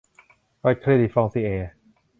[0.61, 1.69] บริษัทเครดิตฟองซิเอร์